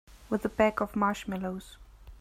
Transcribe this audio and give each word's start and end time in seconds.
With 0.31 0.43
a 0.43 0.49
bag 0.49 0.81
of 0.81 0.95
marshmallows. 0.95 1.77